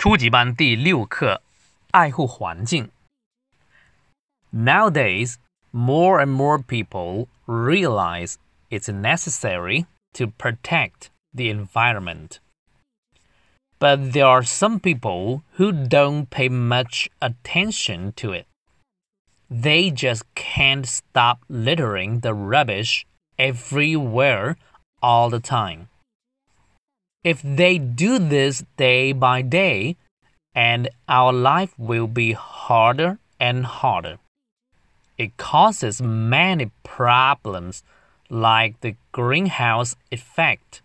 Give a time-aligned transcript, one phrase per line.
[0.00, 1.42] 初级班第六课：
[1.90, 2.90] 爱护环境。
[4.52, 5.36] Nowadays,
[5.72, 8.36] more and more people realize
[8.70, 12.38] it's necessary to protect the environment.
[13.78, 18.46] But there are some people who don't pay much attention to it.
[19.50, 23.06] They just can't stop littering the rubbish
[23.38, 24.56] everywhere
[25.02, 25.88] all the time.
[27.23, 29.95] If they do this day by day,
[30.55, 34.17] and our life will be harder and harder.
[35.17, 37.83] It causes many problems
[38.29, 40.81] like the greenhouse effect.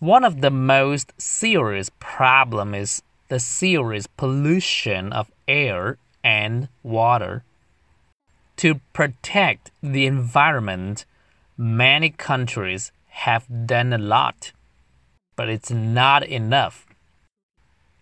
[0.00, 7.42] One of the most serious problems is the serious pollution of air and water.
[8.58, 11.06] To protect the environment,
[11.56, 14.52] many countries have done a lot
[15.35, 16.85] but it's not enough.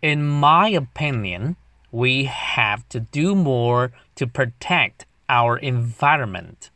[0.00, 1.56] In my opinion,
[1.90, 6.70] we have to do more to protect our environment.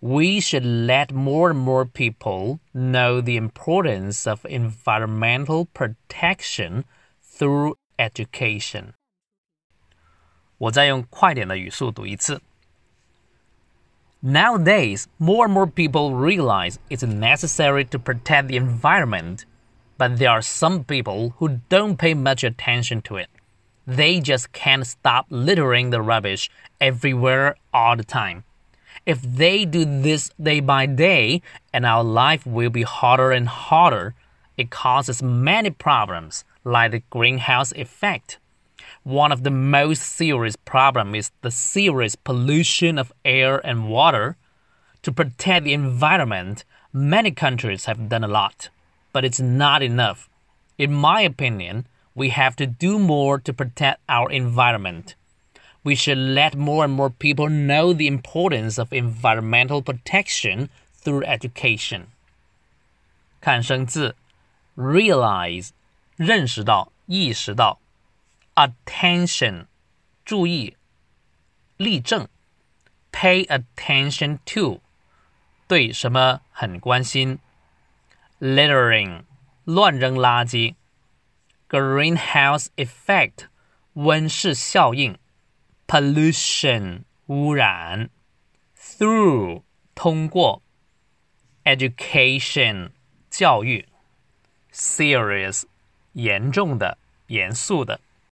[0.00, 6.84] We should let more and more people know the importance of environmental protection
[7.22, 8.94] through education.
[10.58, 12.40] 我再用快点的语速读一次。
[14.21, 19.45] Nowadays, more and more people realize it's necessary to protect the environment,
[19.97, 23.29] but there are some people who don't pay much attention to it.
[23.87, 26.49] They just can't stop littering the rubbish
[26.81, 28.43] everywhere all the time.
[29.05, 34.15] If they do this day by day, and our life will be harder and harder,
[34.57, 38.37] it causes many problems like the greenhouse effect
[39.02, 44.36] one of the most serious problems is the serious pollution of air and water.
[45.02, 48.70] To protect the environment, many countries have done a lot,
[49.12, 50.28] but it's not enough.
[50.78, 55.14] In my opinion, we have to do more to protect our environment.
[55.82, 62.06] We should let more and more people know the importance of environmental protection through education.
[63.42, 64.14] 看生字，
[64.74, 65.70] realize
[66.16, 67.78] 认识到、意识到。
[68.58, 69.66] attention
[70.24, 70.76] 注意
[71.76, 72.28] 立正，
[73.12, 74.80] pay attention to
[75.66, 77.38] 对什么很关心，
[78.40, 79.24] littering
[79.64, 80.74] 乱扔垃圾，
[81.68, 83.46] greenhouse effect
[83.94, 85.18] 温室效应，
[85.86, 88.10] pollution 污染，
[88.76, 89.62] through
[89.94, 90.62] 通过，
[91.64, 92.90] education
[93.30, 93.88] 教育，
[94.72, 95.64] serious
[96.12, 98.00] 严重的、严肃的。